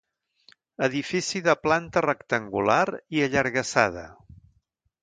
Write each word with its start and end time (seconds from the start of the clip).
Edifici 0.87 1.41
de 1.49 1.55
planta 1.67 2.03
rectangular 2.07 2.83
i 3.19 3.25
allargassada. 3.29 4.09